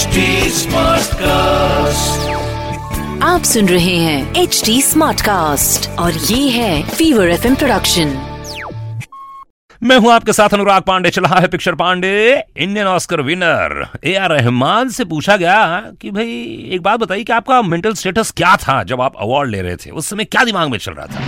[0.00, 0.20] HD
[0.56, 2.28] Smartcast.
[3.22, 8.16] आप सुन रहे हैं एच डी स्मार्ट कास्ट और ये है फीवर एफ़ प्रोडक्शन
[9.82, 14.32] मैं हूँ आपके साथ अनुराग पांडे चला है picture Pandey Indian Oscar winner A R
[14.32, 16.30] Rahman से पूछा गया कि भाई
[16.72, 19.90] एक बात बताइए कि आपका मेंटल स्टेटस क्या था जब आप अवार्ड ले रहे थे?
[19.90, 21.20] उस समय क्या दिमाग में चल रहा था?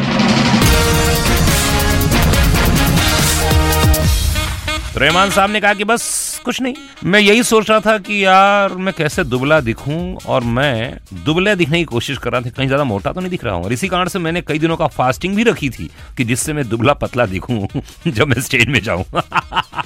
[4.95, 6.75] तो रहमान साहब ने कहा कि बस कुछ नहीं।
[7.05, 11.79] मैं यही सोच रहा था कि यार, मैं कैसे दुबला दिखूं और मैं दुबले दिखने
[11.79, 13.89] की कोशिश कर रहा था, कहीं ज़्यादा मोटा तो नहीं दिख रहा हूँ। और इसी
[13.89, 17.27] कारण से मैंने कई दिनों का फास्टिंग भी रखी थी कि जिससे मैं दुबला पतला
[17.27, 17.67] दिखूं
[18.07, 19.05] जब मैं स्टेज में जाऊँ।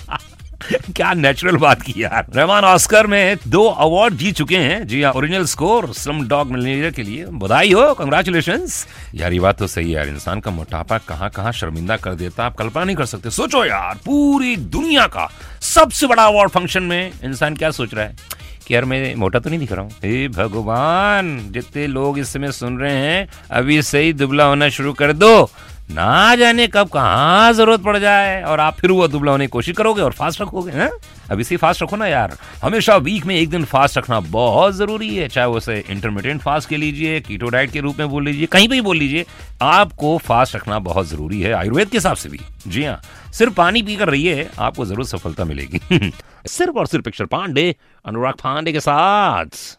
[0.96, 5.12] क्या नेचुरल बात की यार। रहमान ऑस्कर में दो अवार्ड जीत चुके हैं। जी हाँ
[5.12, 8.66] original score Slumdog Millionaire के लिए बधाई हो कंग्रेचुलेशन
[9.14, 12.56] यार, ये बात तो सही यार, इंसान का मोटापा कहाँ कहाँ शर्मिंदा कर देता आप
[12.56, 15.30] कल्पना नहीं कर सकते। सोचो यार, पूरी दुनिया का
[15.60, 18.16] सबसे बड़ा अवार्ड फ़ंक्शन में इंसान क्या सोच रहा है?
[18.66, 22.52] कि यार, मैं मोटा तो नहीं दिख रहा हूँ। हे भगवान, जितने लोग इस समय
[22.52, 25.50] सुन रहे हैं, अभी सही दुबला होना शुरू कर दो।
[25.90, 29.76] ना जाने कब कहाँ ज़रूरत पड़ जाए। और आप फिर वो दुबला होने की कोशिश
[29.76, 30.90] करोगे और फास्ट रखोगे, हैं?
[31.30, 35.16] अब इसे फास्ट रखो ना यार। हमेशा वीक में एक दिन फास्ट रखना बहुत ज़रूरी
[35.16, 38.68] है। चाहे उसे इंटरमीडिएट फास्ट के लीजिए कीटो डाइट के रूप में बोल लीजिए, कहीं
[38.68, 39.24] भी बोल लीजिए,
[39.62, 43.00] आपको फास्ट रखना बहुत ज़रूरी है, आयुर्वेद के हिसाब से भी। जी हाँ
[43.32, 45.80] सिर्फ़ पानी पीकर रहिए, आपको ज़रूर सफलता मिलेगी।
[46.46, 49.78] सिर्फ़ और सिर्फ़ पिक्चर पांडे, अनुराग पांडे के साथ।